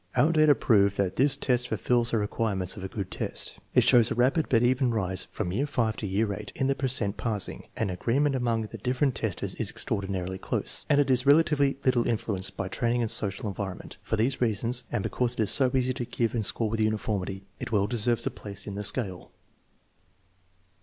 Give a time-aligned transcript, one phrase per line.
[0.15, 3.59] Our data prove that this test fulfills the requirements of a good test.
[3.75, 6.73] It shows a rapid but even rise from year V to year VIII in the
[6.73, 11.25] per cent passing, the agreement among the different testers is extraordinarily close, and it is
[11.25, 13.97] rela tively little influenced by training and social environment.
[14.01, 17.45] For these reasons, and because it is so easy to give and score with uniformity,
[17.59, 19.29] it well deserves a place in the scale.